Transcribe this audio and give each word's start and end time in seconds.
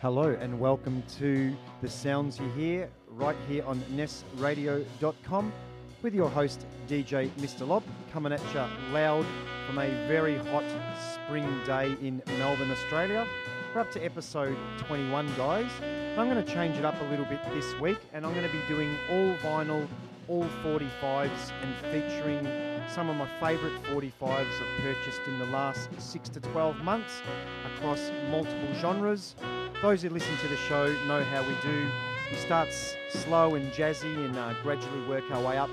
Hello 0.00 0.36
and 0.40 0.60
welcome 0.60 1.02
to 1.18 1.52
the 1.82 1.88
sounds 1.88 2.38
you 2.38 2.48
hear 2.50 2.88
right 3.08 3.34
here 3.48 3.64
on 3.64 3.80
nessradio.com 3.96 5.52
with 6.02 6.14
your 6.14 6.30
host 6.30 6.64
DJ 6.86 7.28
Mr. 7.30 7.66
Lob 7.66 7.82
coming 8.12 8.32
at 8.32 8.40
you 8.54 8.64
loud 8.92 9.26
from 9.66 9.78
a 9.78 9.88
very 10.06 10.36
hot 10.36 10.62
spring 11.02 11.44
day 11.66 11.96
in 12.00 12.22
Melbourne, 12.38 12.70
Australia. 12.70 13.26
We're 13.74 13.80
up 13.80 13.90
to 13.90 14.04
episode 14.04 14.56
21, 14.86 15.34
guys. 15.36 15.68
I'm 16.16 16.30
going 16.30 16.44
to 16.44 16.54
change 16.54 16.76
it 16.76 16.84
up 16.84 16.94
a 17.00 17.04
little 17.06 17.24
bit 17.24 17.40
this 17.52 17.74
week 17.80 17.98
and 18.12 18.24
I'm 18.24 18.34
going 18.34 18.46
to 18.46 18.52
be 18.52 18.62
doing 18.68 18.96
all 19.10 19.34
vinyl, 19.38 19.88
all 20.28 20.46
45s 20.62 21.50
and 21.60 21.74
featuring 21.90 22.46
some 22.88 23.10
of 23.10 23.16
my 23.16 23.28
favourite 23.40 23.82
45s 23.82 24.12
I've 24.22 24.80
purchased 24.80 25.22
in 25.26 25.40
the 25.40 25.46
last 25.46 25.88
6 25.98 26.28
to 26.28 26.40
12 26.40 26.76
months 26.76 27.20
across 27.74 28.12
multiple 28.30 28.74
genres. 28.74 29.34
Those 29.80 30.02
who 30.02 30.08
listen 30.08 30.36
to 30.38 30.48
the 30.48 30.56
show 30.56 30.92
know 31.06 31.22
how 31.22 31.42
we 31.42 31.54
do. 31.62 31.86
We 32.32 32.36
start 32.36 32.68
slow 33.10 33.54
and 33.54 33.70
jazzy 33.72 34.12
and 34.24 34.36
uh, 34.36 34.52
gradually 34.64 35.06
work 35.06 35.22
our 35.30 35.40
way 35.40 35.56
up. 35.56 35.70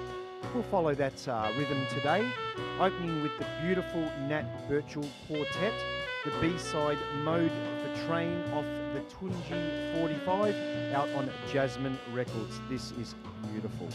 We'll 0.54 0.62
follow 0.64 0.94
that 0.94 1.28
uh, 1.28 1.52
rhythm 1.58 1.88
today, 1.90 2.30
opening 2.80 3.24
with 3.24 3.32
the 3.40 3.48
beautiful 3.64 4.04
Nat 4.28 4.46
Birchall 4.70 5.10
Quartet, 5.28 5.74
the 6.24 6.32
B-side 6.40 7.00
Mode 7.24 7.50
for 7.82 7.90
Trane 8.06 8.54
off 8.54 8.66
the 8.94 9.02
Tunji 9.16 10.00
45 10.00 10.56
out 10.94 11.10
on 11.16 11.28
Jasmine 11.52 11.98
Records. 12.14 12.62
This 12.70 12.92
is 12.92 13.16
beautiful. 13.52 13.90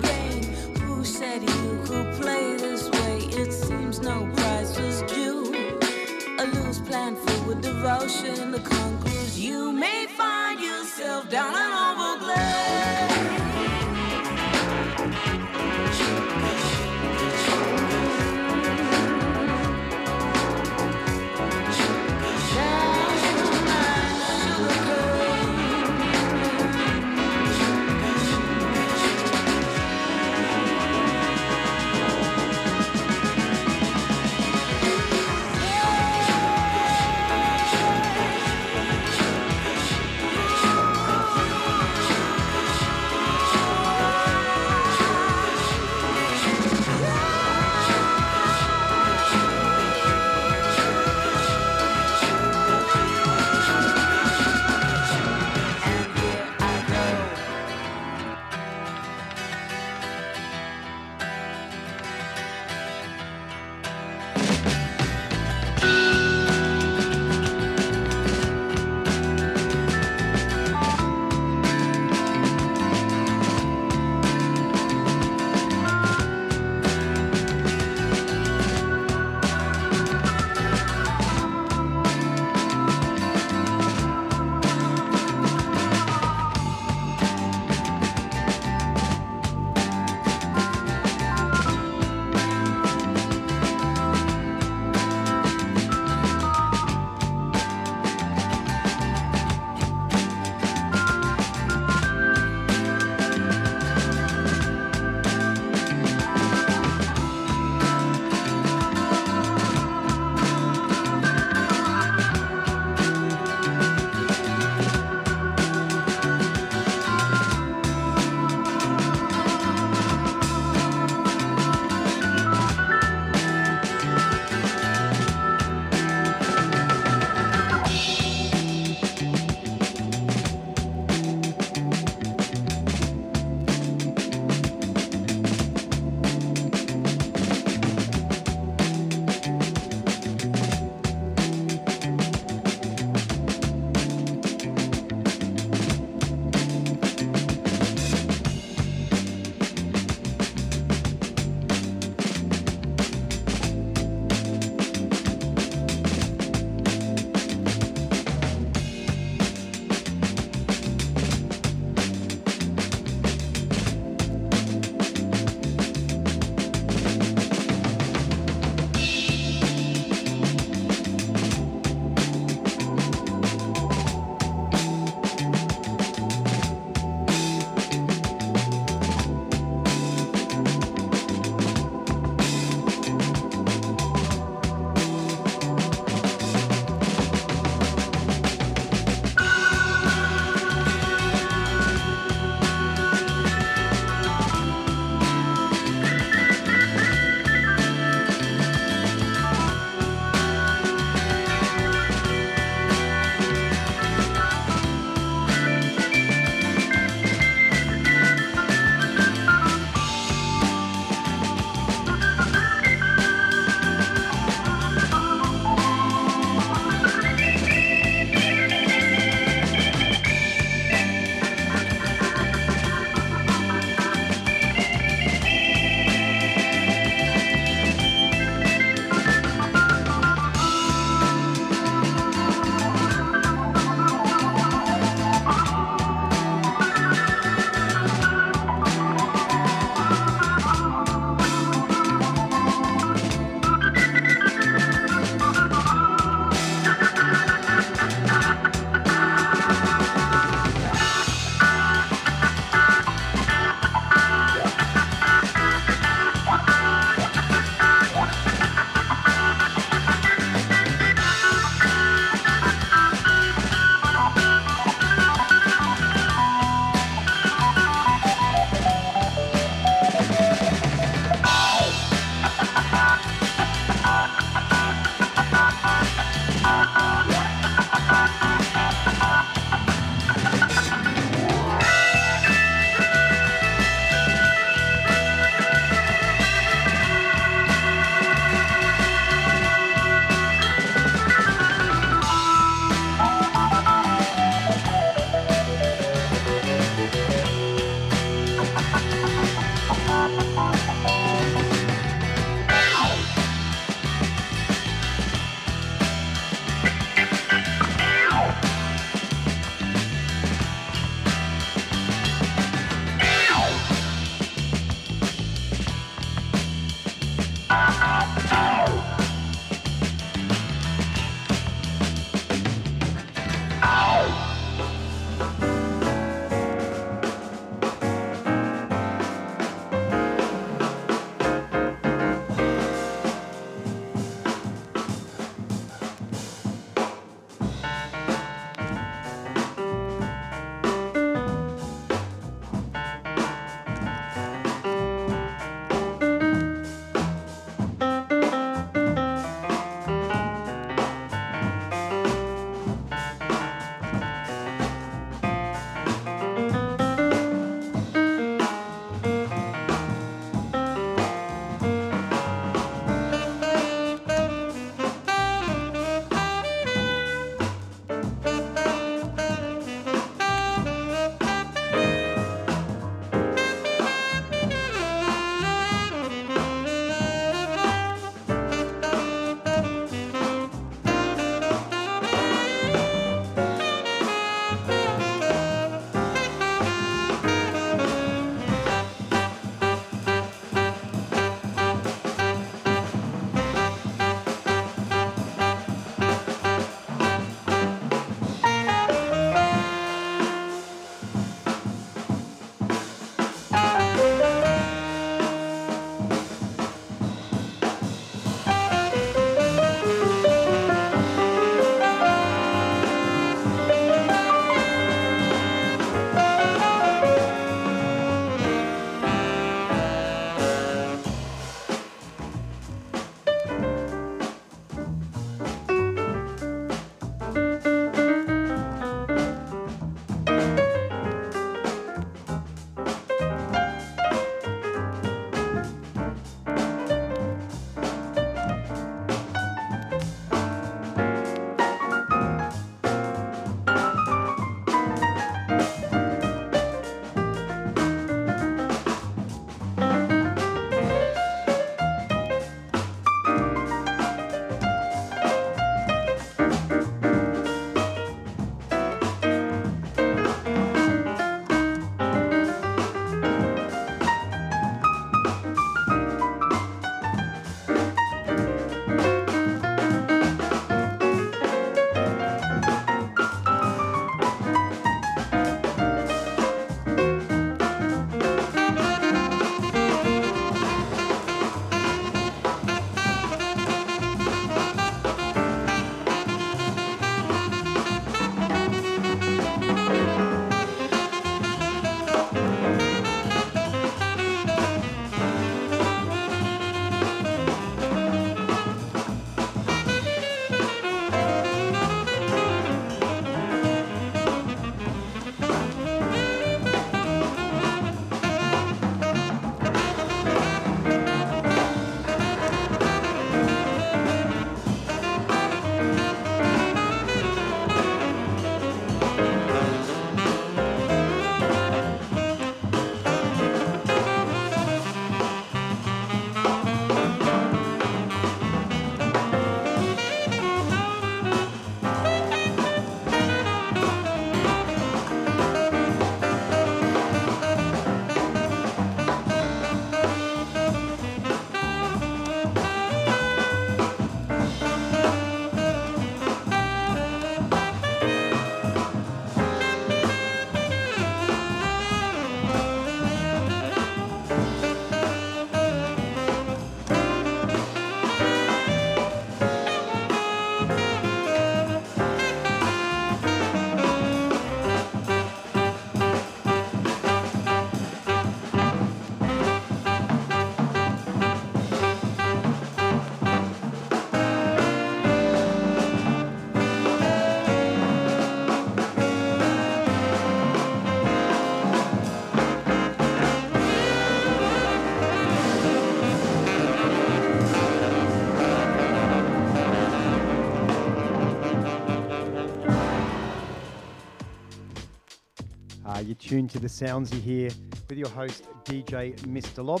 Tuned 596.48 596.70
to 596.70 596.78
the 596.78 596.88
sounds 596.88 597.30
you 597.30 597.42
hear 597.42 597.70
with 598.08 598.16
your 598.16 598.30
host, 598.30 598.66
DJ 598.84 599.38
Mr. 599.40 599.84
Lob. 599.84 600.00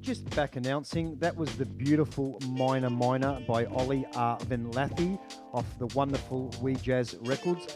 Just 0.00 0.30
back 0.36 0.54
announcing 0.54 1.18
that 1.18 1.34
was 1.34 1.52
the 1.56 1.66
beautiful 1.66 2.38
Minor 2.50 2.88
Minor 2.88 3.40
by 3.48 3.64
Ollie 3.64 4.06
R. 4.14 4.38
Van 4.44 4.70
Lathy 4.70 5.18
off 5.52 5.66
the 5.80 5.88
wonderful 5.96 6.54
We 6.62 6.76
Jazz 6.76 7.16
Records. 7.22 7.66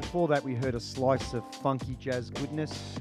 Before 0.00 0.26
that, 0.26 0.42
we 0.42 0.56
heard 0.56 0.74
a 0.74 0.80
slice 0.80 1.32
of 1.32 1.44
funky 1.62 1.94
jazz 1.94 2.28
goodness 2.30 2.96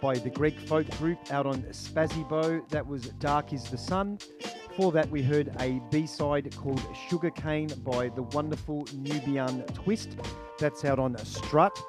by 0.00 0.14
the 0.14 0.30
Greg 0.30 0.58
Foat 0.66 0.90
Group 0.98 1.20
out 1.30 1.46
on 1.46 1.62
Spazibo. 1.70 2.68
That 2.70 2.84
was 2.84 3.02
Dark 3.20 3.52
is 3.52 3.62
the 3.70 3.78
Sun. 3.78 4.18
Before 4.70 4.90
that, 4.90 5.08
we 5.08 5.22
heard 5.22 5.54
a 5.60 5.80
B 5.92 6.04
side 6.04 6.52
called 6.56 6.82
Sugarcane 7.08 7.68
by 7.84 8.08
the 8.08 8.22
wonderful 8.22 8.88
Nubian 8.92 9.62
Twist. 9.66 10.16
That's 10.58 10.84
out 10.84 10.98
on 10.98 11.16
Strut. 11.24 11.80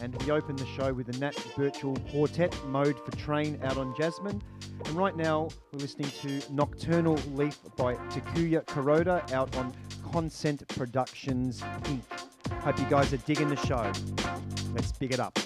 And 0.00 0.14
we 0.22 0.30
opened 0.30 0.58
the 0.58 0.66
show 0.66 0.92
with 0.92 1.06
the 1.06 1.18
Nat 1.18 1.34
Birchall 1.56 1.96
Quartet 2.10 2.54
Mode 2.66 2.98
for 3.04 3.10
Trane 3.12 3.62
out 3.64 3.76
on 3.76 3.94
Jasmine. 3.96 4.40
And 4.84 4.94
right 4.94 5.16
now, 5.16 5.48
we're 5.72 5.80
listening 5.80 6.10
to 6.22 6.52
Nocturnal 6.52 7.18
Leaf 7.34 7.58
by 7.76 7.94
Takuya 7.94 8.64
Kuroda 8.64 9.30
out 9.32 9.56
on 9.56 9.72
Consent 10.12 10.66
Productions 10.68 11.60
Inc. 11.60 12.02
Hope 12.62 12.78
you 12.78 12.86
guys 12.86 13.12
are 13.12 13.18
digging 13.18 13.48
the 13.48 13.56
show. 13.56 13.90
Let's 14.74 14.92
big 14.92 15.12
it 15.12 15.20
up. 15.20 15.38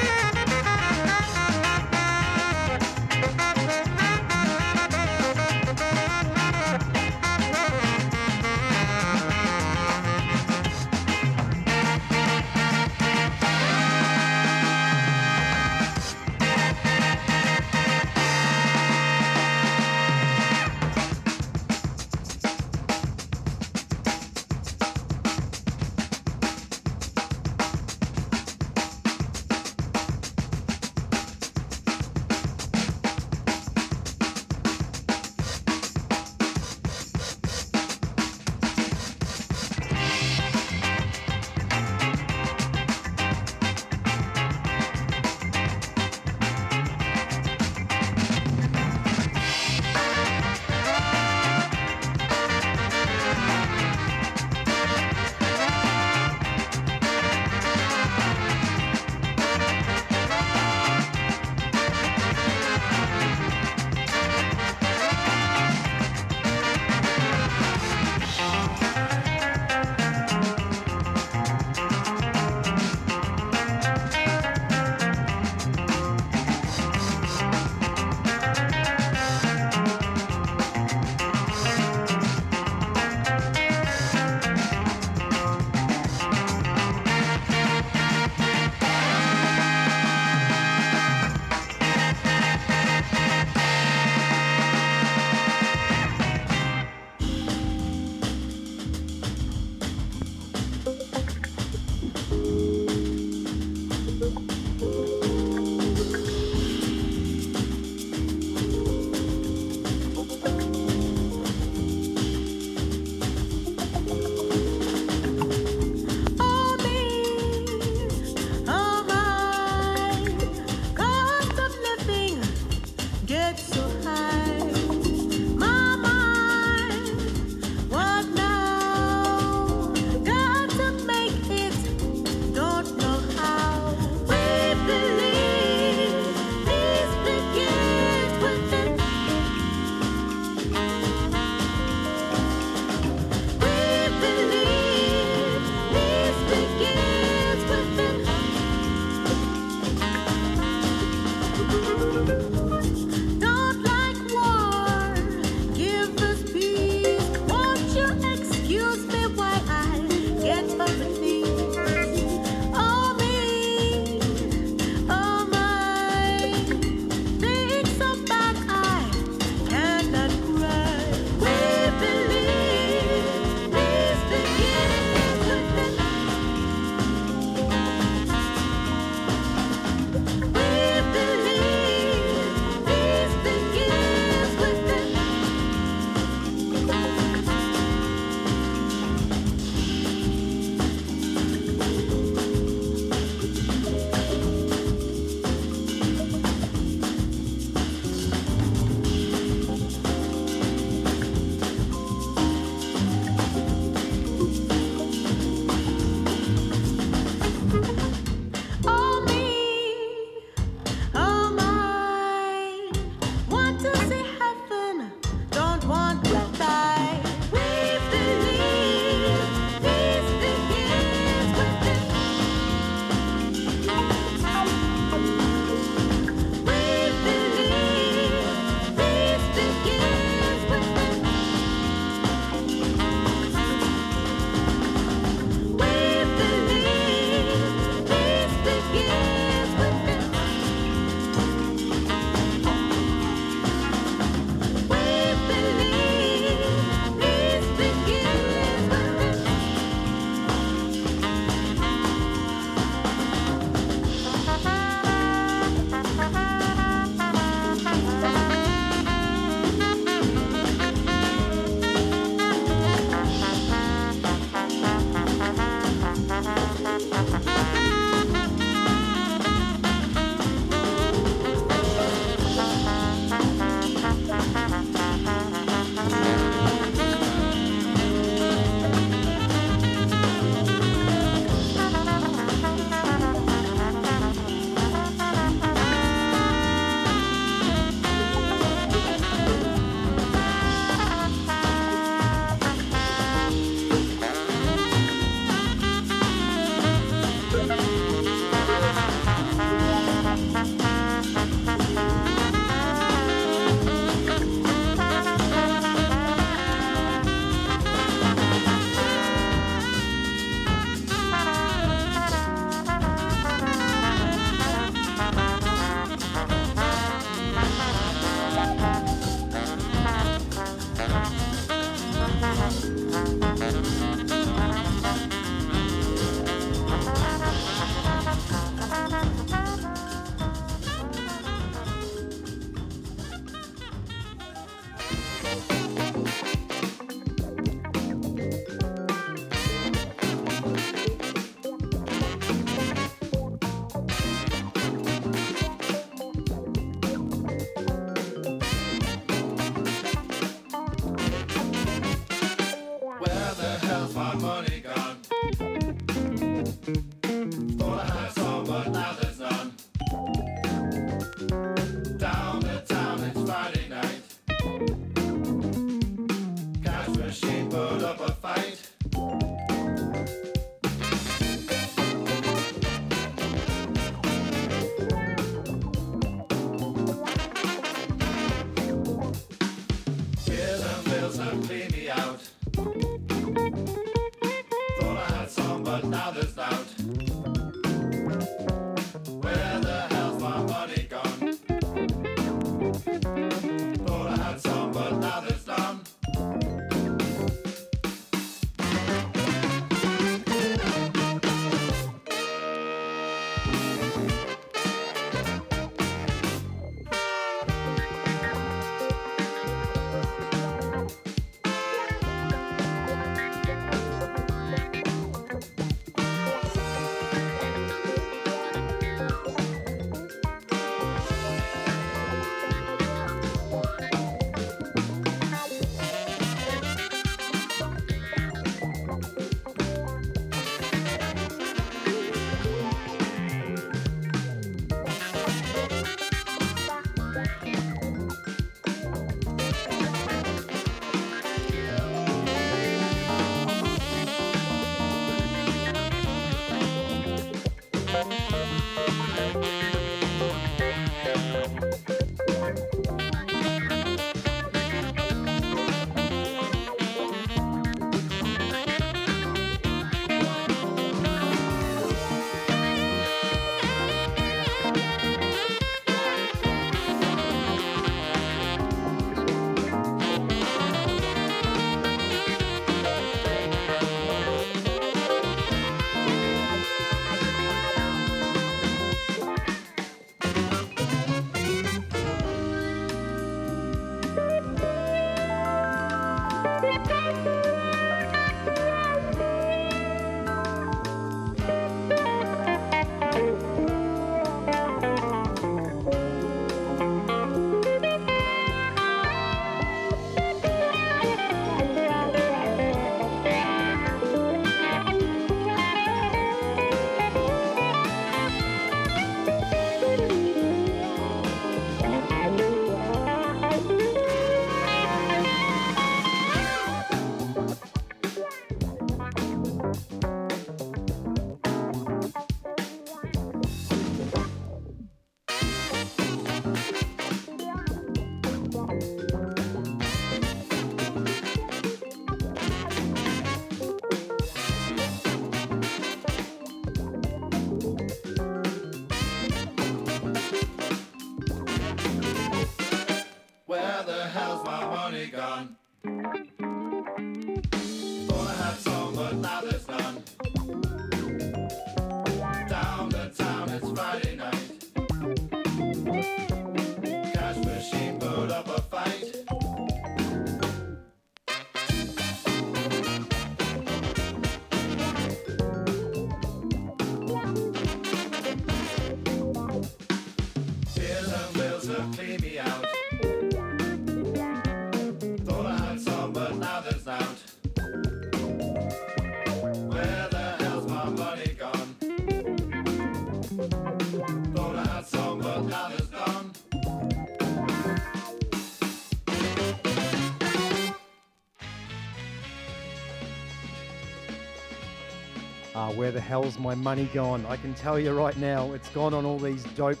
Where 596.02 596.10
the 596.10 596.20
hell's 596.20 596.58
my 596.58 596.74
money 596.74 597.08
gone? 597.14 597.46
I 597.46 597.56
can 597.56 597.74
tell 597.74 597.96
you 597.96 598.10
right 598.10 598.36
now, 598.36 598.72
it's 598.72 598.88
gone 598.88 599.14
on 599.14 599.24
all 599.24 599.38
these 599.38 599.62
dope 599.76 600.00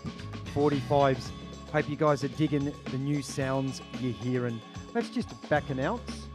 45s. 0.52 1.30
Hope 1.72 1.88
you 1.88 1.94
guys 1.94 2.24
are 2.24 2.28
digging 2.28 2.72
the 2.90 2.98
new 2.98 3.22
sounds 3.22 3.80
you're 4.00 4.12
hearing. 4.12 4.60
Let's 4.94 5.10
just 5.10 5.48
back 5.48 5.70
and 5.70 5.78
announce. 5.78 6.26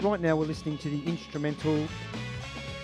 Right 0.00 0.20
now, 0.20 0.36
we're 0.36 0.44
listening 0.44 0.78
to 0.78 0.88
the 0.88 1.02
instrumental 1.04 1.82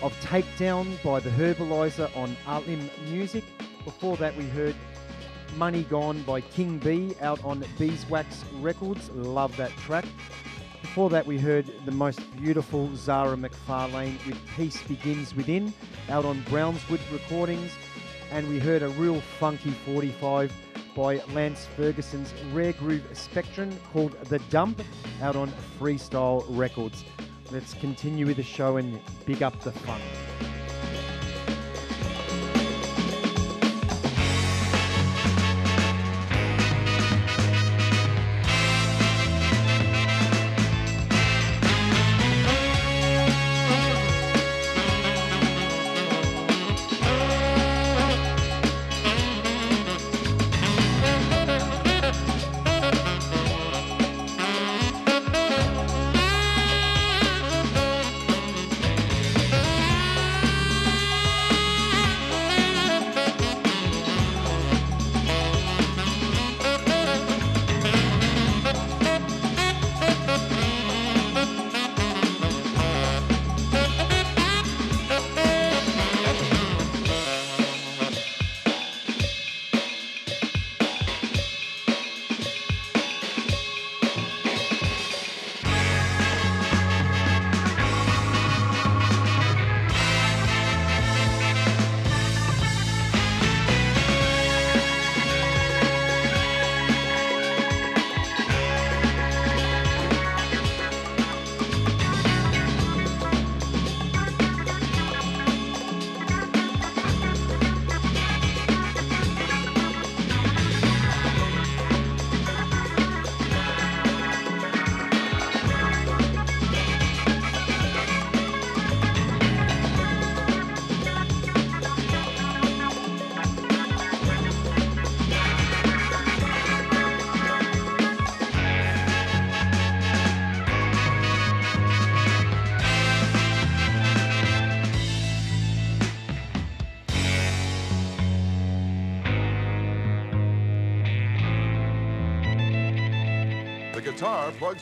of 0.01 0.11
Takedown 0.19 1.01
by 1.05 1.21
the 1.21 1.29
Herbaliser 1.29 2.13
on 2.17 2.35
Artlim 2.45 2.89
Music. 3.09 3.45
Before 3.85 4.17
that, 4.17 4.35
we 4.35 4.43
heard 4.49 4.75
Money 5.55 5.83
Gone 5.83 6.21
by 6.23 6.41
King 6.41 6.79
B 6.79 7.15
out 7.21 7.41
on 7.45 7.63
Beeswax 7.79 8.43
Records. 8.55 9.09
Love 9.11 9.55
that 9.55 9.71
track. 9.77 10.03
Before 10.93 11.09
that, 11.09 11.25
we 11.25 11.39
heard 11.39 11.65
the 11.85 11.91
most 11.91 12.19
beautiful 12.37 12.95
Zara 12.95 13.35
McFarlane 13.35 14.23
with 14.27 14.37
Peace 14.55 14.79
Begins 14.83 15.33
Within 15.33 15.73
out 16.07 16.23
on 16.23 16.43
Brownswood 16.43 16.99
Recordings. 17.11 17.71
And 18.31 18.47
we 18.47 18.59
heard 18.59 18.83
a 18.83 18.89
real 18.89 19.19
funky 19.39 19.71
45 19.71 20.53
by 20.95 21.15
Lance 21.33 21.67
Ferguson's 21.75 22.31
Rare 22.51 22.73
Groove 22.73 23.07
Spectrum 23.13 23.75
called 23.91 24.11
The 24.25 24.37
Dump 24.51 24.83
out 25.19 25.35
on 25.35 25.51
Freestyle 25.79 26.45
Records. 26.49 27.03
Let's 27.49 27.73
continue 27.73 28.27
with 28.27 28.37
the 28.37 28.43
show 28.43 28.77
and 28.77 28.99
big 29.25 29.41
up 29.41 29.59
the 29.61 29.71
fun. 29.71 29.99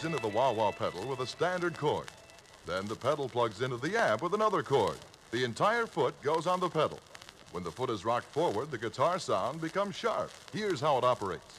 Plugs 0.01 0.15
into 0.15 0.29
the 0.29 0.35
wah 0.35 0.51
wah 0.51 0.71
pedal 0.71 1.07
with 1.07 1.19
a 1.19 1.27
standard 1.27 1.77
cord. 1.77 2.07
Then 2.65 2.87
the 2.87 2.95
pedal 2.95 3.29
plugs 3.29 3.61
into 3.61 3.77
the 3.77 3.99
amp 3.99 4.23
with 4.23 4.33
another 4.33 4.63
cord. 4.63 4.97
The 5.29 5.43
entire 5.43 5.85
foot 5.85 6.19
goes 6.23 6.47
on 6.47 6.59
the 6.59 6.69
pedal. 6.69 6.99
When 7.51 7.63
the 7.63 7.71
foot 7.71 7.89
is 7.89 8.03
rocked 8.05 8.31
forward, 8.33 8.71
the 8.71 8.77
guitar 8.77 9.19
sound 9.19 9.61
becomes 9.61 9.95
sharp. 9.95 10.31
Here's 10.53 10.81
how 10.81 10.97
it 10.97 11.03
operates. 11.03 11.57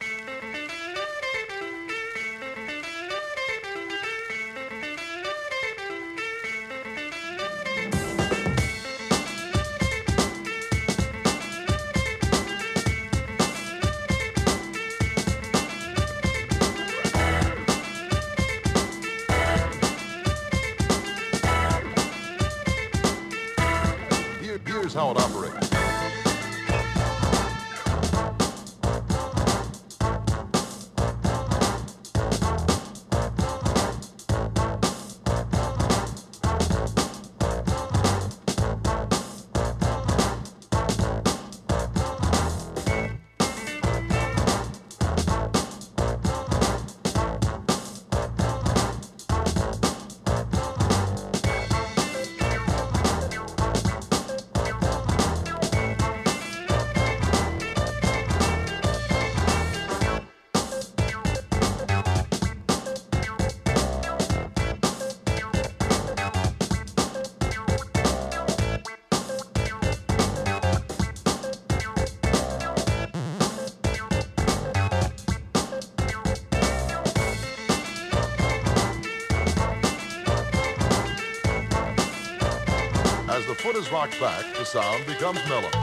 Is 83.82 83.90
rocked 83.90 84.20
back, 84.20 84.44
the 84.54 84.64
sound 84.64 85.04
becomes 85.06 85.40
mellow, 85.48 85.81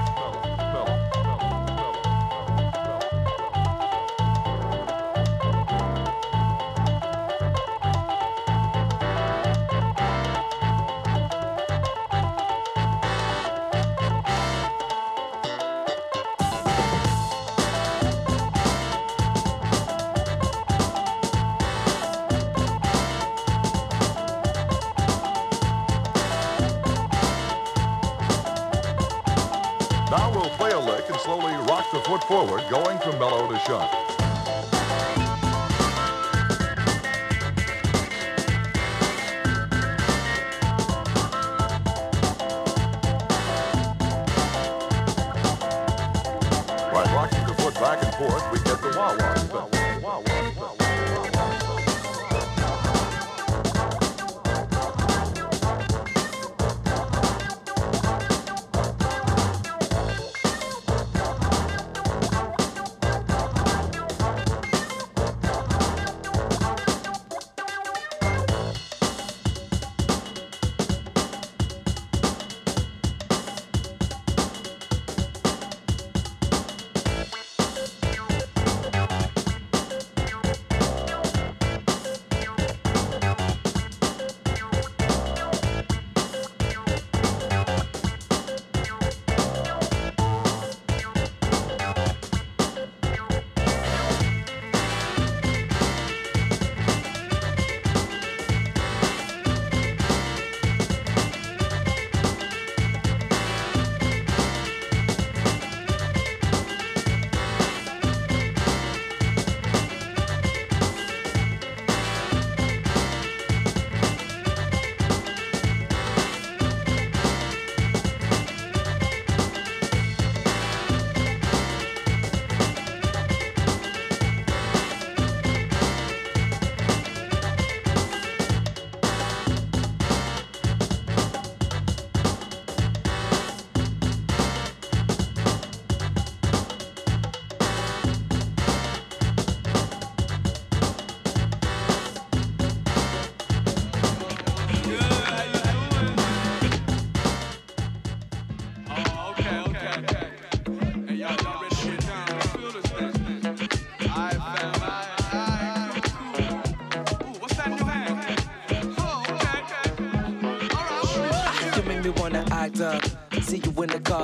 from 33.70 33.99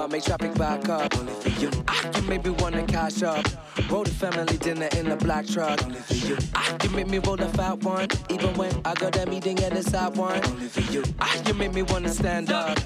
car, 0.05 0.11
make 0.11 0.23
traffic 0.23 0.53
back 0.55 0.89
up. 0.89 1.15
Only 1.17 1.33
for 1.33 1.49
you. 1.49 1.71
Ah, 1.87 2.11
you 2.15 2.21
make 2.23 2.43
me 2.43 2.51
wanna 2.51 2.83
cash 2.85 3.23
up. 3.23 3.45
Roll 3.89 4.03
the 4.03 4.11
family 4.11 4.57
dinner 4.57 4.89
in 4.97 5.09
the 5.09 5.15
black 5.15 5.45
truck. 5.47 5.81
Only 5.83 5.99
for 5.99 6.13
you. 6.13 6.37
Ah, 6.53 6.75
you 6.83 6.89
make 6.89 7.07
me 7.07 7.19
roll 7.19 7.35
the 7.35 7.47
fat 7.49 7.79
one. 7.83 8.07
Even 8.29 8.53
when 8.55 8.73
I 8.85 8.93
got 8.93 9.13
that 9.13 9.29
meeting 9.29 9.59
at 9.59 9.73
the 9.73 9.83
side 9.83 10.15
one. 10.15 10.43
Only 10.45 10.67
for 10.67 10.81
you. 10.91 11.03
Ah, 11.19 11.35
you 11.47 11.53
make 11.53 11.73
me 11.73 11.81
wanna 11.83 12.09
stand 12.09 12.51
up. 12.51 12.77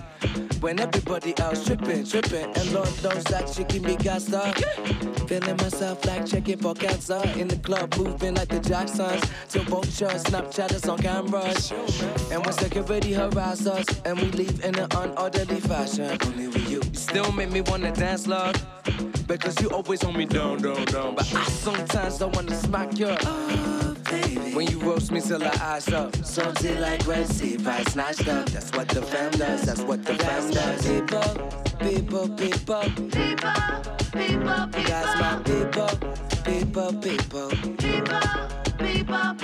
When 0.61 0.79
everybody 0.79 1.37
else 1.39 1.65
tripping, 1.65 2.05
tripping, 2.05 2.51
and 2.55 2.73
Lord 2.73 2.89
knows 3.03 3.23
that 3.25 3.57
you 3.57 3.65
keep 3.65 3.83
me 3.83 3.95
gassed 3.95 4.33
up. 4.33 4.55
Feeling 5.29 5.57
myself 5.57 6.03
like 6.05 6.25
checking 6.25 6.57
for 6.57 6.73
cancer 6.73 7.21
in 7.37 7.47
the 7.47 7.57
club, 7.57 7.95
moving 7.97 8.33
like 8.33 8.47
the 8.47 8.59
Jacksons. 8.59 9.21
Till 9.47 9.61
vultures, 9.65 10.23
Snapchatters 10.23 10.91
on 10.91 10.97
cameras. 10.97 11.71
And 12.31 12.43
when 12.43 12.51
security 12.53 13.13
harass 13.13 13.67
us, 13.67 13.85
and 14.05 14.19
we 14.19 14.31
leave 14.31 14.65
in 14.65 14.73
an 14.79 14.89
unorderly 14.89 15.61
fashion. 15.61 16.17
Only 16.25 16.47
with 16.47 16.67
you. 16.67 16.81
You 16.81 16.95
still 16.95 17.31
make 17.33 17.51
me 17.51 17.61
wanna 17.61 17.91
dance, 17.91 18.25
love. 18.25 18.55
Because 19.27 19.61
you 19.61 19.69
always 19.69 20.01
hold 20.01 20.17
me 20.17 20.25
down, 20.25 20.63
down, 20.63 20.83
down. 20.85 21.13
But 21.13 21.31
I 21.35 21.43
sometimes 21.43 22.17
don't 22.17 22.35
wanna 22.35 22.55
smack 22.55 22.97
you. 22.97 23.15
Oh, 23.21 23.95
baby. 24.09 24.55
When 24.55 24.65
you 24.65 24.79
roast 24.79 25.11
me 25.11 25.21
till 25.21 25.43
I 25.43 25.51
eyes 25.61 25.89
up. 25.89 26.15
Something 26.25 26.81
like 26.81 27.05
Red 27.05 27.27
Sea, 27.27 27.55
I 27.67 27.83
snatched 27.83 28.27
up. 28.27 28.47
That's 28.49 28.71
what 28.71 28.87
the 28.89 29.03
fam 29.03 29.29
does, 29.33 29.61
that's 29.61 29.81
what 29.81 30.03
the 30.03 30.15
fam 30.15 30.49
does. 30.49 30.87
People, 30.87 31.49
people, 31.79 32.29
people, 32.29 33.09
people. 33.11 33.98
That's 34.11 35.19
my 35.19 35.41
people, 35.45 35.89
people, 36.43 36.93
people. 37.01 37.49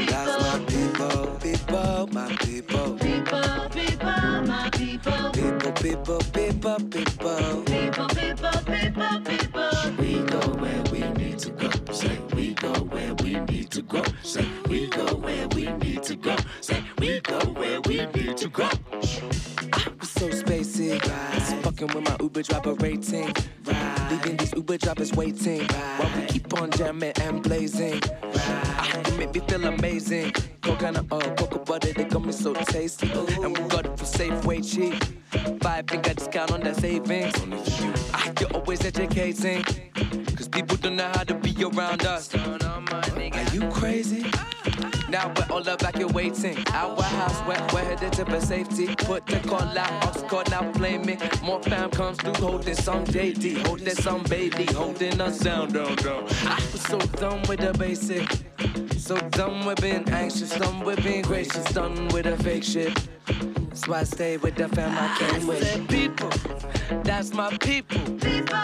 That's 0.05 0.41
my 0.41 0.65
people, 0.67 1.37
people, 1.39 2.07
my 2.11 2.35
people. 2.37 2.97
People, 2.97 3.69
people, 3.69 4.41
my 4.47 4.69
people. 4.71 5.31
People, 5.31 5.71
people, 5.73 6.19
people, 6.33 6.79
people. 6.89 7.63
People, 7.65 8.07
people, 8.07 8.51
people, 8.65 9.21
people. 9.25 9.91
We 9.99 10.19
go 10.23 10.39
where 10.59 10.83
we 10.91 10.99
need 11.13 11.39
to 11.39 11.51
go. 11.51 11.69
Say 11.93 12.19
we 12.35 12.53
go 12.55 12.73
where 12.85 13.13
we 13.15 13.39
need 13.41 13.71
to 13.71 13.81
go. 13.83 14.03
Say 14.23 14.47
we 14.67 14.87
go 14.87 15.05
where 15.17 15.47
we 15.49 15.71
need 15.73 16.03
to 16.03 16.15
go. 16.15 16.35
Say 16.61 16.83
we 16.99 17.19
go 17.21 17.39
where 17.53 17.81
we 17.81 18.05
need 18.07 18.37
to 18.37 18.49
go. 18.49 18.69
Fucking 21.75 21.93
with 21.93 22.09
my 22.09 22.15
Uber 22.21 22.41
driver 22.41 22.73
rating. 22.75 23.33
Right. 23.65 24.07
Leaving 24.09 24.37
these 24.37 24.53
Uber 24.53 24.77
drivers 24.77 25.11
waiting. 25.11 25.59
Right. 25.59 25.99
While 25.99 26.21
we 26.21 26.25
keep 26.27 26.53
on 26.53 26.71
jamming 26.71 27.11
and 27.19 27.43
blazing. 27.43 27.99
Right. 28.23 29.03
You 29.07 29.17
make 29.17 29.33
me 29.33 29.41
feel 29.41 29.65
amazing. 29.65 30.31
Coconut 30.61 31.05
oil, 31.11 31.35
cocoa 31.35 31.59
butter, 31.59 31.91
they 31.91 32.05
got 32.05 32.23
me 32.23 32.31
so 32.31 32.53
tasty. 32.53 33.11
And 33.11 33.57
we 33.57 33.67
got 33.67 33.87
it 33.87 33.99
for 33.99 34.05
safe, 34.05 34.31
Safeway 34.31 34.63
cheap. 34.63 35.61
Five 35.61 35.89
finger 35.89 36.13
discount 36.13 36.51
on 36.53 36.61
that 36.61 36.77
savings. 36.77 37.35
I, 38.13 38.33
you're 38.39 38.53
always 38.53 38.85
educating. 38.85 39.65
Cause 40.33 40.47
people 40.47 40.77
don't 40.77 40.95
know 40.95 41.11
how 41.13 41.25
to 41.25 41.33
be 41.33 41.61
around 41.61 42.05
us. 42.05 42.33
Are 42.33 43.53
you 43.53 43.69
crazy? 43.71 44.23
Now 45.09 45.33
we're 45.35 45.53
all 45.53 45.67
evacuating. 45.67 46.57
Our 46.69 47.01
house, 47.01 47.39
we're, 47.47 47.67
we're 47.73 47.85
headed 47.85 48.13
to 48.13 48.25
for 48.25 48.41
safety. 48.41 48.95
Put 48.95 49.25
the 49.25 49.39
call 49.39 49.77
out, 49.77 50.05
ox 50.05 50.21
call 50.23 50.43
now 50.49 50.71
blame 50.73 51.05
me. 51.05 51.17
More 51.43 51.61
fam 51.63 51.89
comes 51.91 52.17
through, 52.17 52.33
holding 52.33 52.75
some 52.75 53.05
JD, 53.05 53.65
holding 53.67 53.95
some 53.95 54.23
baby, 54.23 54.65
holding 54.65 55.19
us 55.21 55.39
down, 55.39 55.71
down, 55.71 55.95
down. 55.95 56.25
I 56.45 56.55
was 56.71 56.81
so 56.81 56.97
done 56.97 57.41
with 57.47 57.59
the 57.59 57.73
basic. 57.73 58.27
So 58.99 59.17
done 59.29 59.65
with 59.65 59.81
being 59.81 60.09
anxious, 60.09 60.57
done 60.57 60.83
with 60.83 61.03
being 61.03 61.21
gracious, 61.21 61.63
done 61.73 62.07
with 62.09 62.25
the 62.25 62.37
fake 62.43 62.63
shit. 62.63 63.07
Why 63.87 63.99
I 63.99 64.03
stay 64.03 64.37
with 64.37 64.55
the 64.55 64.67
fam 64.69 64.97
I 64.97 65.15
came 65.17 65.45
with. 65.45 65.63
Said 65.63 65.87
people, 65.87 66.29
that's 67.03 67.33
my 67.33 67.55
people. 67.57 67.99
People, 68.17 68.57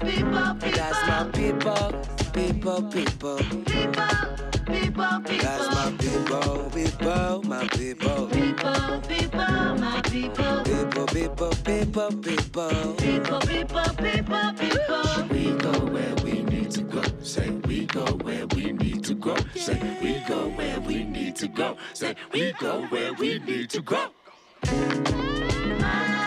people, 0.00 0.54
people. 0.54 0.70
That's 0.70 1.06
my 1.06 1.30
people, 1.32 1.92
people, 2.32 2.82
people, 2.82 3.38
people. 3.66 4.53
That's 4.66 5.74
my 5.74 5.94
people, 5.98 6.70
people, 6.70 7.42
my 7.44 7.68
people. 7.68 8.28
People, 8.28 9.00
people, 9.08 9.50
people, 10.98 11.50
people, 11.64 12.10
people. 12.22 12.94
People, 12.94 13.40
people, 13.40 13.94
people, 13.98 14.52
people. 14.58 15.28
We 15.30 15.52
go 15.58 15.72
where 15.92 16.14
we 16.24 16.42
need 16.44 16.70
to 16.72 16.82
go. 16.82 17.02
Say 17.22 17.50
we 17.66 17.86
go 17.86 18.04
where 18.22 18.46
we 18.48 18.72
need 18.72 19.04
to 19.04 19.14
go. 19.14 19.36
Say 19.54 19.78
we 20.02 20.20
go 20.28 20.48
where 20.50 20.80
we 20.80 21.04
need 21.04 21.36
to 21.36 21.48
go. 21.48 21.76
Say 21.92 22.14
we 22.32 22.52
go 22.52 22.82
where 22.86 23.12
we 23.14 23.38
need 23.40 23.70
to 23.70 23.82
go. 23.82 24.08
Yo, 24.66 26.23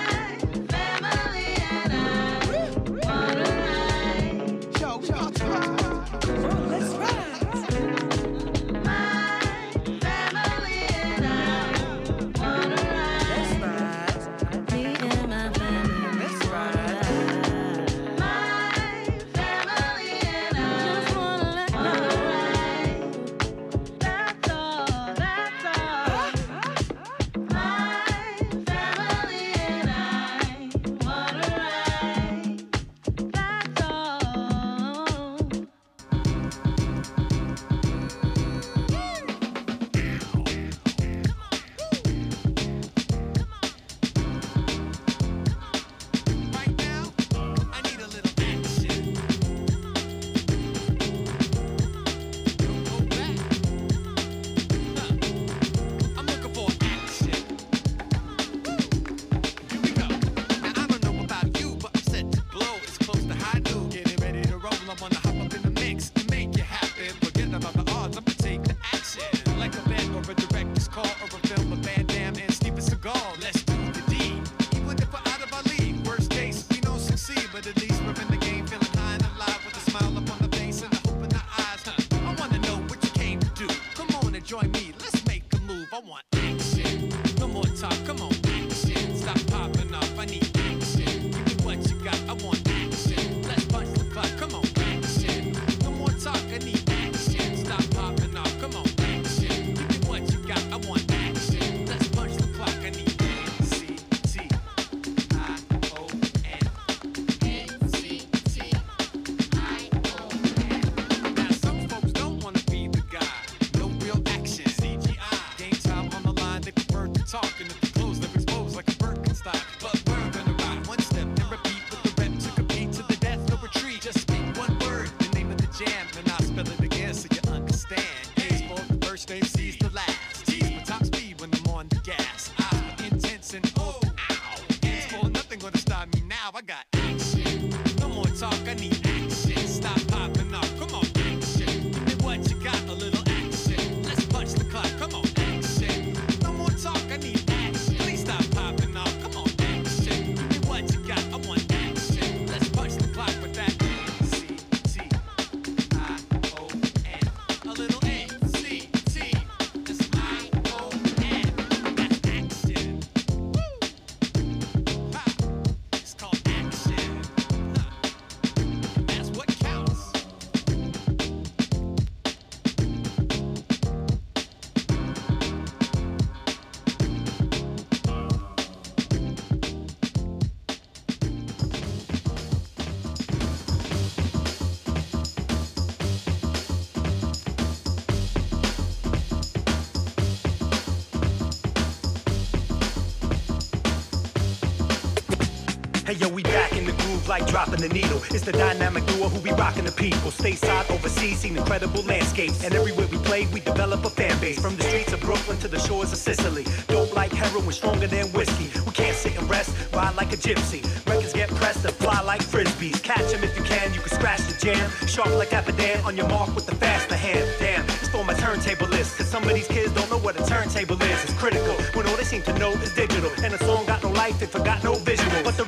yo, 196.19 196.29
we 196.29 196.43
back 196.43 196.71
in 196.73 196.85
the 196.85 196.91
groove 196.93 197.27
like 197.27 197.45
dropping 197.47 197.81
the 197.81 197.89
needle. 197.89 198.21
It's 198.31 198.41
the 198.43 198.51
dynamic 198.51 199.05
duo 199.05 199.29
who 199.29 199.39
be 199.39 199.51
rocking 199.51 199.85
the 199.85 199.91
people. 199.91 200.31
Stateside, 200.31 200.89
overseas, 200.89 201.39
seen 201.39 201.57
incredible 201.57 202.03
landscapes. 202.03 202.63
And 202.63 202.73
everywhere 202.73 203.07
we 203.07 203.17
play, 203.19 203.47
we 203.47 203.59
develop 203.59 204.05
a 204.05 204.09
fan 204.09 204.39
base. 204.39 204.59
From 204.59 204.75
the 204.75 204.83
streets 204.83 205.13
of 205.13 205.21
Brooklyn 205.21 205.57
to 205.59 205.67
the 205.67 205.79
shores 205.79 206.11
of 206.11 206.17
Sicily. 206.17 206.65
Dope 206.87 207.15
like 207.15 207.31
heroin, 207.31 207.71
stronger 207.71 208.07
than 208.07 208.25
whiskey. 208.27 208.69
We 208.85 208.91
can't 208.91 209.15
sit 209.15 209.37
and 209.37 209.49
rest, 209.49 209.71
ride 209.93 210.15
like 210.15 210.33
a 210.33 210.37
gypsy. 210.37 210.81
Records 211.07 211.33
get 211.33 211.49
pressed 211.55 211.85
and 211.85 211.93
fly 211.95 212.21
like 212.21 212.41
frisbees. 212.41 213.01
Catch 213.03 213.33
'em 213.33 213.43
if 213.43 213.55
you 213.57 213.63
can, 213.63 213.93
you 213.93 213.99
can 213.99 214.09
scratch 214.09 214.41
the 214.47 214.55
jam. 214.63 214.89
Sharp 215.07 215.31
like 215.41 215.49
Apadan, 215.49 216.03
on 216.05 216.15
your 216.17 216.27
mark 216.29 216.53
with 216.55 216.65
the 216.65 216.75
faster 216.75 217.15
hand. 217.15 217.45
Damn, 217.59 217.83
it's 217.85 218.09
for 218.09 218.23
my 218.23 218.33
turntablist. 218.33 219.17
Cause 219.17 219.29
some 219.29 219.43
of 219.43 219.53
these 219.53 219.67
kids 219.67 219.93
don't 219.93 220.09
know 220.09 220.19
what 220.19 220.39
a 220.39 220.45
turntable 220.45 221.01
is. 221.01 221.23
It's 221.23 221.33
critical 221.33 221.75
when 221.93 222.07
all 222.07 222.15
they 222.15 222.23
seem 222.23 222.43
to 222.43 222.53
know 222.57 222.71
is 222.85 222.93
digital. 222.93 223.31
And 223.43 223.53
a 223.53 223.63
song 223.65 223.85
got 223.85 224.03
no 224.03 224.09
life, 224.09 224.39
they 224.39 224.45
forgot 224.45 224.83
no 224.83 224.95
visual. 224.95 225.43
But 225.43 225.57
the 225.57 225.66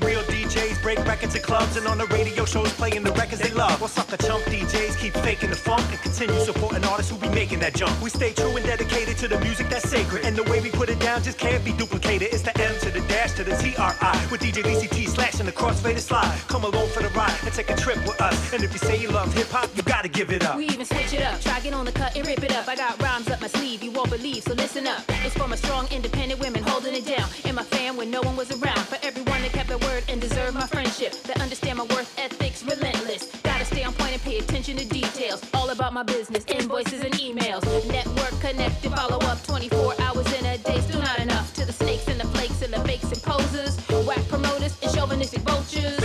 break 0.81 0.99
records 1.05 1.35
at 1.35 1.43
clubs 1.43 1.77
and 1.77 1.87
on 1.87 1.97
the 1.97 2.05
radio 2.07 2.45
shows 2.45 2.71
playing 2.73 3.03
the 3.03 3.11
records 3.13 3.41
they 3.41 3.51
love. 3.51 3.79
While 3.81 3.89
sucker 3.89 4.17
chump 4.17 4.43
DJs 4.45 4.97
keep 4.97 5.13
faking 5.13 5.49
the 5.49 5.55
funk 5.55 5.85
and 5.89 5.99
continue 6.01 6.39
supporting 6.39 6.83
artists 6.85 7.11
who 7.11 7.17
be 7.17 7.29
making 7.29 7.59
that 7.59 7.73
jump. 7.75 7.99
We 8.01 8.09
stay 8.09 8.33
true 8.33 8.55
and 8.55 8.65
dedicated 8.65 9.17
to 9.17 9.27
the 9.27 9.39
music 9.41 9.69
that's 9.69 9.89
sacred. 9.89 10.25
And 10.25 10.35
the 10.35 10.43
way 10.43 10.61
we 10.61 10.69
put 10.69 10.89
it 10.89 10.99
down 10.99 11.23
just 11.23 11.37
can't 11.37 11.63
be 11.63 11.71
duplicated. 11.73 12.29
It's 12.31 12.43
the 12.43 12.55
M 12.59 12.73
to 12.81 12.91
the 12.91 13.01
dash 13.07 13.33
to 13.33 13.43
the 13.43 13.51
TRI 13.51 14.15
with 14.31 14.41
DJ 14.41 14.63
DCT 14.63 15.07
slashing 15.07 15.45
the 15.45 15.51
crossfader 15.51 15.99
slide. 15.99 16.37
Come 16.47 16.63
along 16.63 16.87
for 16.89 17.01
the 17.03 17.09
ride 17.09 17.37
and 17.43 17.53
take 17.53 17.69
a 17.69 17.75
trip 17.75 17.97
with 18.05 18.21
us. 18.21 18.53
And 18.53 18.63
if 18.63 18.71
you 18.73 18.79
say 18.79 18.97
you 18.99 19.09
love 19.09 19.33
hip 19.33 19.47
hop, 19.47 19.69
you 19.75 19.83
gotta 19.83 20.07
give 20.07 20.31
it 20.31 20.45
up. 20.45 20.57
We 20.57 20.65
even 20.65 20.85
switch 20.85 21.13
it 21.13 21.21
up. 21.21 21.41
Try 21.41 21.59
get 21.59 21.73
on 21.73 21.85
the 21.85 21.91
cut 21.91 22.15
and 22.15 22.25
rip 22.25 22.43
it 22.43 22.55
up. 22.55 22.67
I 22.67 22.75
got 22.75 23.01
rhymes 23.01 23.29
up 23.29 23.41
my 23.41 23.47
sleeve, 23.47 23.83
you 23.83 23.91
won't 23.91 24.09
believe, 24.09 24.43
so 24.43 24.53
listen 24.53 24.87
up. 24.87 25.03
It's 25.25 25.35
for 25.35 25.47
my 25.47 25.55
strong, 25.55 25.87
independent 25.91 26.39
women 26.39 26.63
holding 26.63 26.93
it 26.93 27.05
down. 27.05 27.27
And 27.45 27.55
my 27.55 27.63
fam 27.63 27.97
when 27.97 28.09
no 28.11 28.21
one 28.21 28.35
was 28.35 28.49
around. 28.51 28.85
For 28.91 28.97
everyone 29.03 29.41
that 29.41 29.51
kept 29.51 29.69
their 29.69 29.77
word 29.77 30.03
and 30.07 30.21
deserved 30.21 30.55
my 30.55 30.68
friendship. 30.69 31.13
That 31.23 31.41
understand 31.41 31.77
my 31.79 31.85
worth 31.85 32.13
ethics 32.17 32.63
relentless. 32.63 33.25
Gotta 33.41 33.65
stay 33.65 33.83
on 33.83 33.93
point 33.93 34.13
and 34.13 34.21
pay 34.21 34.37
attention 34.37 34.77
to 34.77 34.85
details. 34.85 35.41
All 35.53 35.69
about 35.69 35.93
my 35.93 36.03
business, 36.03 36.45
invoices 36.47 37.01
and 37.03 37.13
emails. 37.15 37.63
Network 37.87 38.39
connected, 38.39 38.91
follow 38.91 39.17
up 39.27 39.43
24 39.43 39.95
hours 40.01 40.31
in 40.39 40.45
a 40.45 40.57
day. 40.57 40.79
Still 40.81 41.01
not 41.01 41.19
enough 41.19 41.53
to 41.55 41.65
the 41.65 41.73
snakes 41.73 42.07
and 42.07 42.19
the 42.19 42.27
flakes 42.27 42.61
and 42.61 42.73
the 42.73 42.79
fakes 42.87 43.11
and 43.11 43.21
posers. 43.23 43.77
Whack 44.05 44.25
promoters 44.27 44.77
and 44.81 44.93
chauvinistic 44.93 45.41
vultures. 45.41 45.99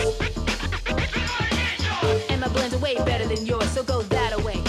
And 2.31 2.41
my 2.41 2.49
blends 2.49 2.75
are 2.75 2.79
way 2.79 2.97
better 3.05 3.27
than 3.27 3.47
yours, 3.47 3.71
so 3.71 3.83
go 3.83 4.03
that 4.03 4.33
away. 4.41 4.64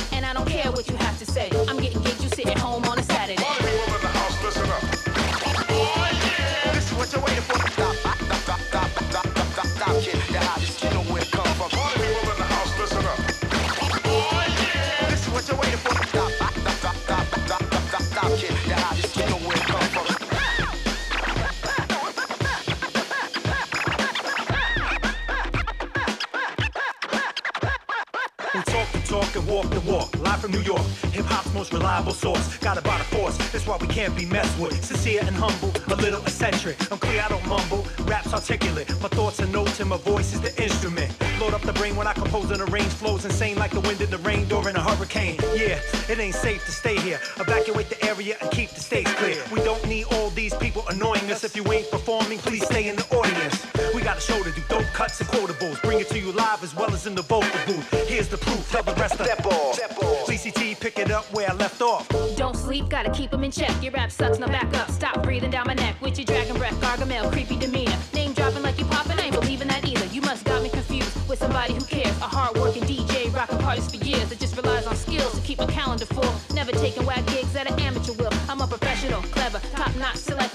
From 30.46 30.52
New 30.52 30.62
York, 30.62 30.86
hip 31.12 31.26
hop's 31.26 31.52
most 31.56 31.74
reliable 31.74 32.12
source. 32.12 32.58
Got 32.58 32.84
by 32.84 33.00
the 33.00 33.04
force, 33.06 33.36
that's 33.52 33.66
why 33.66 33.78
we 33.78 33.88
can't 33.88 34.16
be 34.16 34.26
messed 34.26 34.60
with. 34.60 34.74
Sincere 34.86 35.22
and 35.26 35.36
humble, 35.36 35.72
a 35.91 35.96
little 35.96 36.22
eccentric. 36.22 36.78
I'm 36.91 37.00
clear, 37.00 37.20
I 37.22 37.30
don't 37.30 37.46
mumble. 37.48 37.84
Rap's 38.02 38.32
articulate, 38.32 38.88
my 39.02 39.10
thoughts 39.10 39.39
are 39.39 39.48
notes 39.48 39.80
and 39.80 39.89
my 39.89 39.98
voice 39.98 40.34
is 40.36 40.41
the 40.41 40.54
instrument. 40.62 41.12
Load 41.39 41.56
up 41.56 41.62
the 41.62 41.74
brain 41.74 41.96
when 41.96 42.06
I 42.06 42.14
compose 42.14 42.52
and 42.52 42.62
arrange 42.62 42.93
flows 42.93 43.26
insane 43.26 43.58
like 43.58 43.72
the 43.72 43.80
wind 43.80 44.02
in 44.02 44.12
the 44.12 44.20
rain 44.20 44.48
during 44.48 44.76
a 44.76 44.82
hurricane. 44.82 45.39
Yeah, 45.56 45.80
it 46.10 46.20
ain't 46.20 46.36
safe 46.36 46.64
to 46.66 46.72
stay 46.72 46.98
here. 47.00 47.20
Evacuate 47.39 47.89
the 47.89 48.06
area 48.06 48.38
and 48.39 48.52
keep 48.52 48.70
the 48.70 48.82
stage 48.82 49.08
clear. 49.18 49.41
We 49.52 49.62
don't 49.64 49.84
need 49.88 50.06
all 50.12 50.30
these 50.30 50.54
people 50.54 50.84
annoying 50.89 51.32
us. 51.32 51.43
If 51.43 51.56
you 51.56 51.64
ain't 51.72 51.89
performing, 51.89 52.38
please 52.38 52.66
stay 52.66 52.88
in 52.88 52.98
the 52.98 53.08
audience. 53.18 53.75
We 53.96 54.02
got 54.02 54.18
a 54.18 54.20
show 54.20 54.43
to 54.43 54.52
do, 54.52 54.62
dope 54.68 54.84
cuts 54.91 55.22
and 55.22 55.30
quotables. 55.30 55.82
Bring 55.82 56.02
it 56.02 56.10
to 56.10 56.20
you 56.20 56.34
live 56.34 56.62
as 56.64 56.76
well 56.76 56.93
as 56.93 57.08
in 57.08 57.16
the 57.16 57.22
vocal 57.22 57.50
booth. 57.66 57.89
Here's 58.10 58.28
the 58.28 58.38
proof, 58.38 58.70
tell 58.70 58.84
the 58.84 58.93
rest 58.96 59.18
of 59.22 59.26
step 59.26 59.46
off. 59.46 59.80
CCT, 60.28 60.82
pick 60.82 61.00
it 61.00 61.12
up 61.12 61.24
where 61.34 61.50
I 61.50 61.54
left 61.54 61.82
off. 61.82 62.06
Don't 62.36 62.58
sleep, 62.58 62.89
gotta 62.89 63.10
keep 63.12 63.34
'em 63.34 63.46
in 63.46 63.52
check. 63.52 63.72
Your 63.82 63.93
rap 63.93 64.12
sucks, 64.12 64.38
now 64.38 64.48
back 64.48 64.76
up. 64.76 64.91
Stop 64.91 65.24
breathing 65.24 65.50
down 65.50 65.68
my 65.68 65.76
neck 65.76 65.96
with 66.02 66.18
your 66.20 66.26
dragon 66.26 66.58
breath, 66.58 66.78
gargamel, 66.82 67.32
creepy 67.32 67.56
demeanor. 67.56 67.98
Name 68.14 68.34
dropping 68.34 68.64
like 68.64 68.78
you 68.78 68.86
popping, 68.86 69.18
I 69.18 69.28
ain't 69.28 69.39
believing 69.39 69.70
that 69.70 69.88
either. 69.88 70.08
You 70.08 70.20
must 70.22 70.43
got 70.43 70.62
me 70.62 70.68
confused 70.68 71.16
with 71.30 71.39
somebody 71.39 71.74
who 71.74 71.86
cares. 71.86 72.18
A 72.18 72.28
hard 72.28 72.58
working 72.58 72.84
DJ, 72.84 73.30
rocking 73.30 73.60
parties 73.60 73.89
for 73.89 74.04
years 74.04 74.28
that 74.28 74.39
just 74.39 74.58
relies 74.58 74.86
on 74.88 74.98
skills 74.98 75.32
to 75.36 75.41
keep 75.41 75.58
my 75.58 75.68
calendar 75.68 76.06
full. 76.06 76.36
Never 76.54 76.74
taking 76.74 77.06
whack 77.06 77.26
gigs 77.28 77.56
at 77.56 77.72
an 77.72 77.80
amateur 77.80 78.12
will. 78.14 78.34
I'm 78.50 78.60
a 78.60 78.68
professional, 78.68 79.22
clever, 79.32 79.62
top 79.74 79.96
notch 79.96 80.18
selector. 80.18 80.55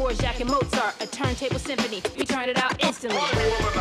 Borjak 0.00 0.40
and 0.40 0.48
Mozart, 0.48 0.94
a 1.02 1.06
turntable 1.06 1.58
symphony. 1.58 2.00
We 2.16 2.24
turn 2.24 2.48
it 2.48 2.56
out 2.56 2.82
instantly. 2.82 3.79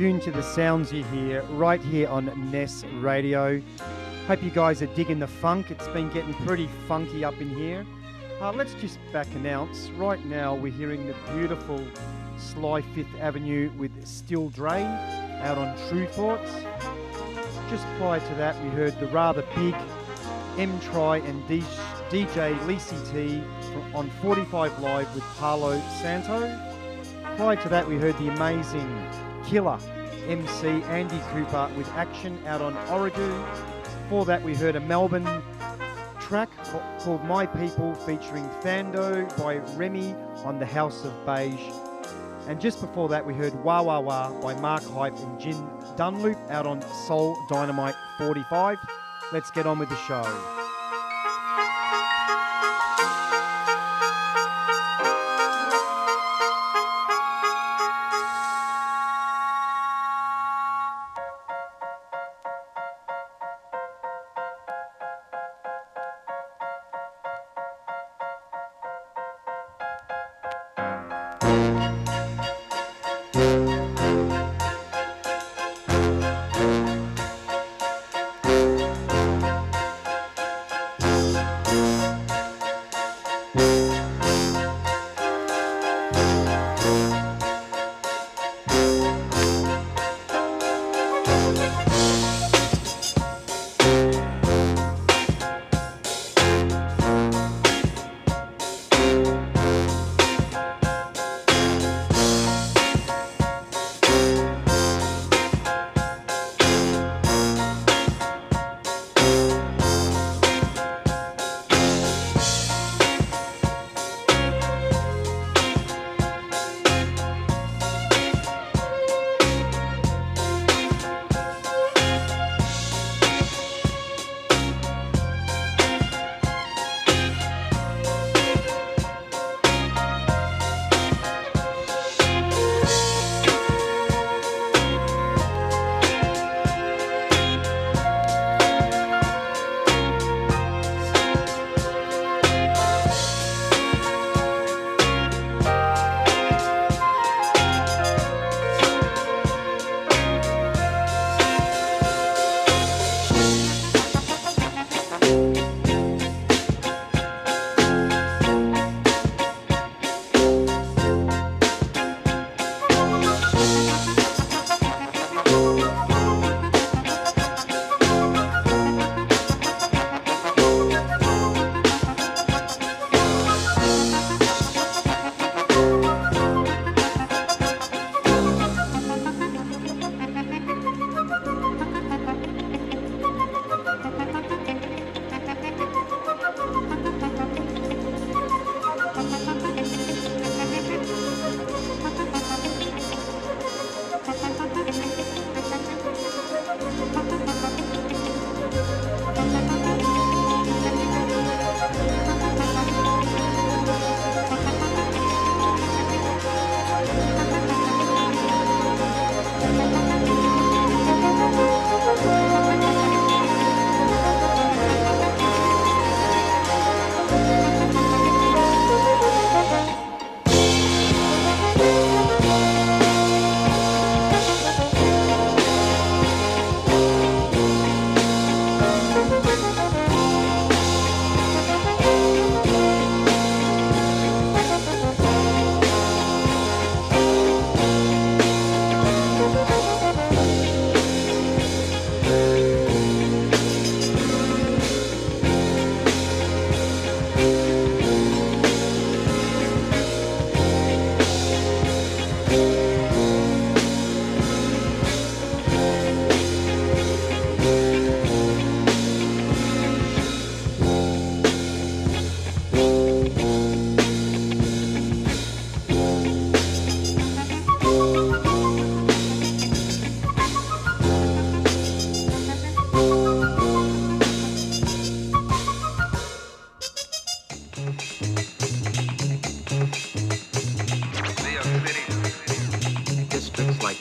Tuned 0.00 0.22
to 0.22 0.30
the 0.30 0.42
sounds 0.42 0.94
you 0.94 1.04
hear 1.04 1.42
right 1.50 1.82
here 1.82 2.08
on 2.08 2.50
Ness 2.50 2.84
Radio. 3.02 3.60
Hope 4.26 4.42
you 4.42 4.48
guys 4.48 4.80
are 4.80 4.86
digging 4.86 5.18
the 5.18 5.26
funk. 5.26 5.70
It's 5.70 5.88
been 5.88 6.08
getting 6.08 6.32
pretty 6.46 6.70
funky 6.88 7.22
up 7.22 7.38
in 7.38 7.50
here. 7.50 7.84
Uh, 8.40 8.50
let's 8.50 8.72
just 8.80 8.98
back 9.12 9.26
announce. 9.34 9.90
Right 9.98 10.24
now, 10.24 10.54
we're 10.54 10.72
hearing 10.72 11.06
the 11.06 11.14
beautiful 11.34 11.86
Sly 12.38 12.80
Fifth 12.80 13.14
Avenue 13.20 13.70
with 13.76 13.90
Still 14.06 14.48
Dre 14.48 14.84
out 15.42 15.58
on 15.58 15.76
Tru 15.90 16.06
Thoughts. 16.06 16.50
Just 17.68 17.84
prior 17.98 18.20
to 18.20 18.34
that, 18.36 18.58
we 18.64 18.70
heard 18.70 18.98
the 19.00 19.06
rather 19.08 19.42
big 19.54 19.74
M 20.56 20.80
Try 20.80 21.18
and 21.18 21.46
D- 21.46 21.60
DJ 22.08 22.58
Lisi 22.60 23.12
T 23.12 23.42
on 23.94 24.08
45 24.22 24.78
Live 24.78 25.14
with 25.14 25.24
Palo 25.36 25.78
Santo. 26.00 26.58
Prior 27.36 27.56
to 27.56 27.68
that, 27.68 27.86
we 27.86 27.96
heard 27.96 28.16
the 28.16 28.28
amazing 28.28 28.88
Killer 29.50 29.80
MC 30.28 30.68
Andy 30.84 31.20
Cooper 31.32 31.68
with 31.76 31.88
Action 31.94 32.38
out 32.46 32.60
on 32.60 32.72
Origu. 32.86 33.28
Before 34.04 34.24
that, 34.24 34.40
we 34.44 34.54
heard 34.54 34.76
a 34.76 34.80
Melbourne 34.80 35.26
track 36.20 36.48
called 37.00 37.24
My 37.24 37.46
People 37.46 37.92
featuring 38.06 38.48
Thando 38.62 39.26
by 39.36 39.56
Remi 39.76 40.14
on 40.44 40.60
the 40.60 40.66
House 40.66 41.04
of 41.04 41.26
Beige. 41.26 41.60
And 42.46 42.60
just 42.60 42.80
before 42.80 43.08
that, 43.08 43.26
we 43.26 43.34
heard 43.34 43.52
Wah 43.64 43.82
Wah 43.82 43.98
Wah 43.98 44.40
by 44.40 44.54
Mark 44.54 44.84
Hype 44.84 45.18
and 45.18 45.40
Jim 45.40 45.56
Dunloop 45.96 46.38
out 46.48 46.68
on 46.68 46.80
Soul 47.08 47.36
Dynamite 47.48 47.96
45. 48.18 48.78
Let's 49.32 49.50
get 49.50 49.66
on 49.66 49.80
with 49.80 49.88
the 49.88 49.96
show. 49.96 50.69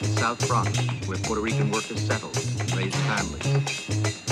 South 0.06 0.48
Bronx, 0.48 0.78
where 1.08 1.18
Puerto 1.18 1.42
Rican 1.42 1.72
workers 1.72 2.02
settled, 2.02 2.38
and 2.60 2.76
raised 2.76 2.96
families. 2.96 4.29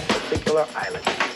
That 0.00 0.22
particular 0.22 0.66
island. 0.74 1.29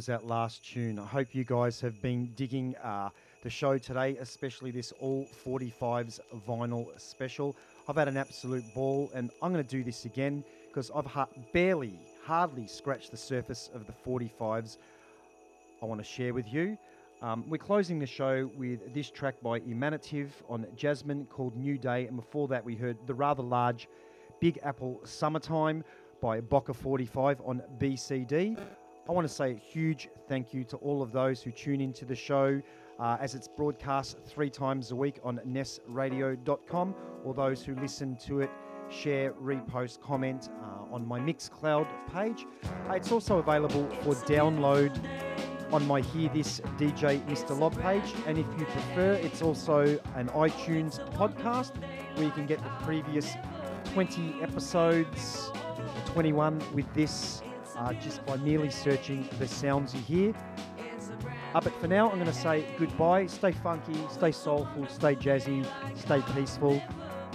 Was 0.00 0.06
that 0.06 0.26
last 0.26 0.64
tune? 0.64 0.98
I 0.98 1.04
hope 1.04 1.34
you 1.34 1.44
guys 1.44 1.78
have 1.82 2.00
been 2.00 2.32
digging 2.34 2.74
uh, 2.76 3.10
the 3.42 3.50
show 3.50 3.76
today, 3.76 4.16
especially 4.16 4.70
this 4.70 4.94
All 4.98 5.28
45s 5.46 6.20
vinyl 6.48 6.98
special. 6.98 7.54
I've 7.86 7.96
had 7.96 8.08
an 8.08 8.16
absolute 8.16 8.64
ball, 8.72 9.10
and 9.12 9.30
I'm 9.42 9.52
going 9.52 9.62
to 9.62 9.76
do 9.76 9.84
this 9.84 10.06
again 10.06 10.42
because 10.68 10.90
I've 10.96 11.04
ha- 11.04 11.28
barely, 11.52 11.98
hardly 12.24 12.66
scratched 12.66 13.10
the 13.10 13.18
surface 13.18 13.68
of 13.74 13.86
the 13.86 13.92
45s 13.92 14.78
I 15.82 15.84
want 15.84 16.00
to 16.00 16.06
share 16.06 16.32
with 16.32 16.50
you. 16.50 16.78
Um, 17.20 17.44
we're 17.46 17.58
closing 17.58 17.98
the 17.98 18.06
show 18.06 18.50
with 18.56 18.94
this 18.94 19.10
track 19.10 19.34
by 19.42 19.60
Emanative 19.60 20.30
on 20.48 20.66
Jasmine 20.76 21.26
called 21.26 21.54
New 21.58 21.76
Day, 21.76 22.06
and 22.06 22.16
before 22.16 22.48
that, 22.48 22.64
we 22.64 22.74
heard 22.74 22.96
the 23.06 23.12
rather 23.12 23.42
large 23.42 23.86
Big 24.40 24.60
Apple 24.62 24.98
Summertime 25.04 25.84
by 26.22 26.40
Boca 26.40 26.72
45 26.72 27.42
on 27.44 27.62
BCD. 27.78 28.56
I 29.10 29.12
want 29.12 29.26
to 29.26 29.34
say 29.34 29.50
a 29.50 29.56
huge 29.56 30.08
thank 30.28 30.54
you 30.54 30.62
to 30.62 30.76
all 30.76 31.02
of 31.02 31.10
those 31.10 31.42
who 31.42 31.50
tune 31.50 31.80
into 31.80 32.04
the 32.04 32.14
show 32.14 32.62
uh, 33.00 33.16
as 33.18 33.34
it's 33.34 33.48
broadcast 33.48 34.18
three 34.24 34.48
times 34.48 34.92
a 34.92 34.94
week 34.94 35.18
on 35.24 35.40
nessradio.com, 35.44 36.94
or 37.24 37.34
those 37.34 37.64
who 37.64 37.74
listen 37.74 38.16
to 38.26 38.38
it, 38.38 38.50
share, 38.88 39.32
repost, 39.32 40.00
comment 40.00 40.48
uh, 40.62 40.94
on 40.94 41.04
my 41.08 41.18
Mixcloud 41.18 41.88
page. 42.14 42.46
Uh, 42.88 42.92
it's 42.92 43.10
also 43.10 43.38
available 43.38 43.84
for 44.02 44.14
download 44.26 44.96
on 45.72 45.84
my 45.88 46.02
Hearthis 46.02 46.60
DJ 46.78 47.20
Mr. 47.26 47.58
Lob 47.58 47.76
page. 47.82 48.14
And 48.28 48.38
if 48.38 48.46
you 48.60 48.64
prefer, 48.64 49.14
it's 49.14 49.42
also 49.42 49.98
an 50.14 50.28
iTunes 50.28 51.04
podcast 51.14 51.72
where 52.14 52.26
you 52.26 52.30
can 52.30 52.46
get 52.46 52.62
the 52.62 52.84
previous 52.84 53.32
20 53.86 54.36
episodes, 54.40 55.50
21 56.06 56.62
with 56.74 56.86
this, 56.94 57.42
uh, 57.80 57.92
just 57.94 58.24
by 58.26 58.36
merely 58.36 58.70
searching 58.70 59.28
the 59.38 59.48
sounds 59.48 59.94
you 59.94 60.00
hear. 60.00 60.34
But 61.52 61.74
for 61.80 61.88
now, 61.88 62.08
I'm 62.10 62.16
going 62.16 62.26
to 62.26 62.32
say 62.32 62.64
goodbye. 62.78 63.26
Stay 63.26 63.52
funky, 63.52 63.98
stay 64.10 64.30
soulful, 64.30 64.86
stay 64.86 65.16
jazzy, 65.16 65.66
stay 65.96 66.22
peaceful, 66.34 66.80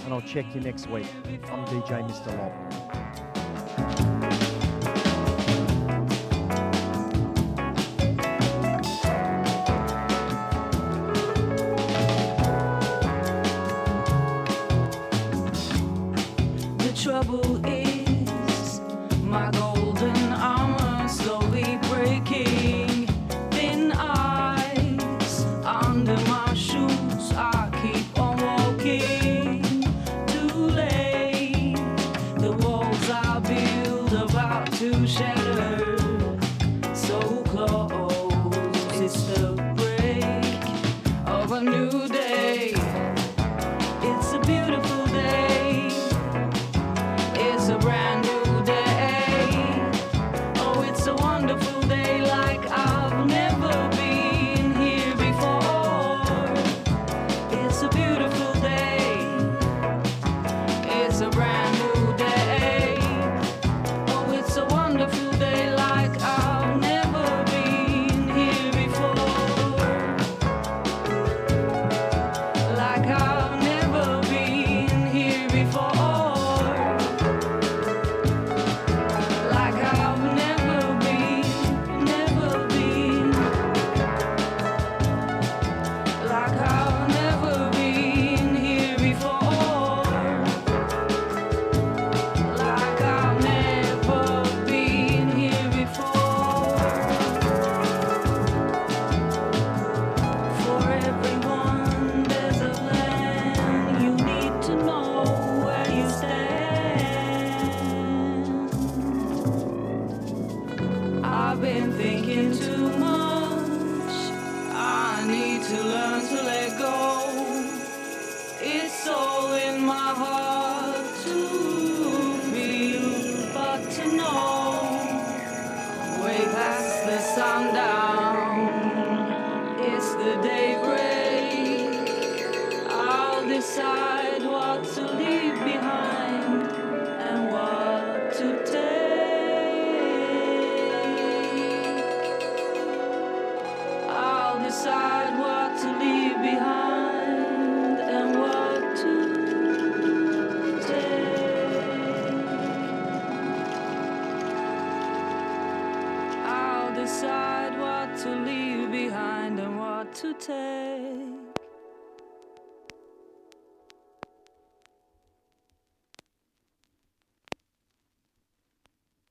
and 0.06 0.14
I'll 0.14 0.22
check 0.22 0.54
you 0.56 0.62
next 0.62 0.90
week. 0.90 1.08
I'm 1.26 1.66
DJ 1.66 2.08
Mr. 2.08 2.38
Lob. 2.38 2.85